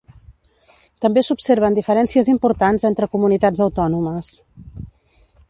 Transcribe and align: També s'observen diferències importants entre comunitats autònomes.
També 1.05 1.23
s'observen 1.27 1.77
diferències 1.79 2.31
importants 2.33 2.87
entre 2.91 3.09
comunitats 3.17 3.63
autònomes. 3.67 4.33